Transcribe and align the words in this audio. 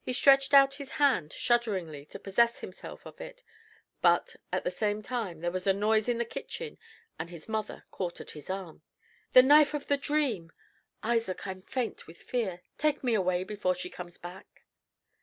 He 0.00 0.14
stretched 0.14 0.54
out 0.54 0.76
his 0.80 0.92
hand 0.92 1.34
shudderingly 1.34 2.06
to 2.06 2.18
possess 2.18 2.60
himself 2.60 3.04
of 3.04 3.20
it; 3.20 3.42
but, 4.00 4.36
at 4.50 4.64
the 4.64 4.70
same 4.70 5.02
time, 5.02 5.42
there 5.42 5.50
was 5.50 5.66
a 5.66 5.74
noise 5.74 6.08
in 6.08 6.16
the 6.16 6.24
kitchen, 6.24 6.78
and 7.18 7.28
his 7.28 7.46
mother 7.46 7.84
caught 7.90 8.22
at 8.22 8.30
his 8.30 8.48
arm. 8.48 8.80
"The 9.32 9.42
knife 9.42 9.74
of 9.74 9.86
the 9.86 9.98
dream! 9.98 10.50
Isaac, 11.02 11.46
I'm 11.46 11.60
faint 11.60 12.06
with 12.06 12.22
fear. 12.22 12.62
Take 12.78 13.04
me 13.04 13.12
away 13.12 13.44
before 13.44 13.74
she 13.74 13.90
comes 13.90 14.16
back." 14.16 14.64